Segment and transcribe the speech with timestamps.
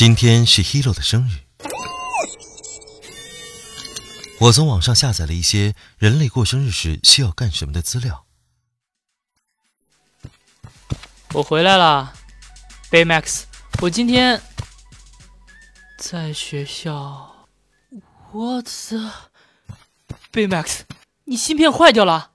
[0.00, 1.44] 今天是 Hero 的生日，
[4.40, 8.24] 我从网上下载了一些人类过生日时需要干什么的资料。
[11.34, 12.14] 我回来了
[12.90, 13.42] ，Baymax，
[13.82, 14.40] 我今天
[15.98, 17.46] 在学校。
[18.32, 18.64] What
[20.32, 20.80] the？Baymax，
[21.24, 22.30] 你芯片坏掉了？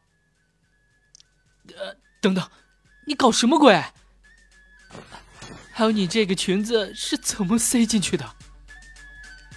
[1.70, 2.47] 呃，等等，
[3.07, 3.84] 你搞什么鬼？
[5.77, 8.33] 还有你这个裙子是怎么塞进去的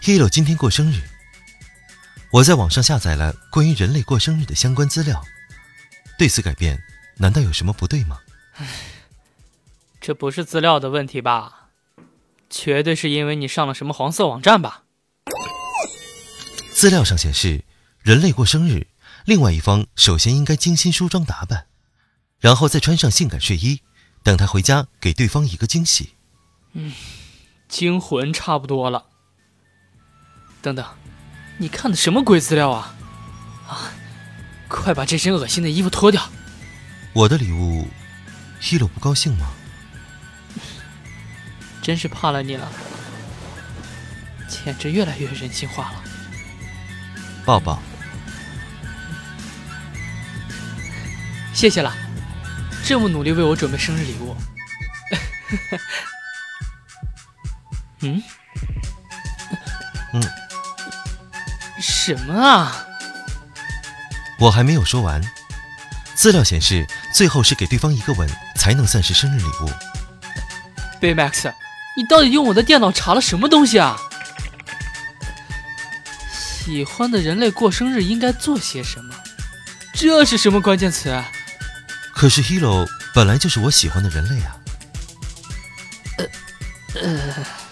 [0.02, 1.00] ？Hero 今天过生日，
[2.32, 5.24] 我在网上下载了关于人类过生日的相关资料。
[6.18, 6.82] 对此改变，
[7.18, 8.18] 难道有什么不对吗？
[8.54, 8.66] 唉，
[10.00, 11.68] 这不是资料的问题吧？
[12.50, 14.82] 绝对是因为你上了什么黄色网站吧？
[16.72, 17.62] 资料上显示，
[18.02, 18.88] 人类过生日，
[19.24, 21.68] 另外一方首先应该精心梳妆打扮，
[22.40, 23.82] 然后再穿上性感睡衣。
[24.28, 26.10] 等他回家，给对方一个惊喜。
[26.74, 26.92] 嗯，
[27.66, 29.06] 惊魂差不多了。
[30.60, 30.84] 等等，
[31.56, 32.94] 你看的什么鬼资料啊？
[33.66, 33.90] 啊，
[34.68, 36.28] 快把这身恶心的衣服脱掉！
[37.14, 37.88] 我的礼物
[38.60, 39.50] ，Hiro 不高兴吗？
[41.80, 42.70] 真是怕了你了，
[44.46, 46.04] 简直越来越人性化了。
[47.46, 47.80] 抱抱。
[51.54, 52.07] 谢谢了。
[52.88, 54.34] 这么努力为我准备生日礼物，
[58.00, 58.22] 嗯，
[60.14, 60.22] 嗯，
[61.78, 62.86] 什么啊？
[64.40, 65.20] 我还没有说完。
[66.14, 69.70] 资料显示，最后是给对方一个吻才能算是生日礼物。
[70.98, 71.52] Baymax，
[71.94, 73.98] 你到底用我的电脑查了什么东西啊？
[76.32, 79.14] 喜欢的人类过生日应该做些什么？
[79.92, 81.22] 这是什么关键词？
[82.18, 84.56] 可是 Hero 本来就是我喜欢的人类啊。
[86.94, 87.67] 呃呃。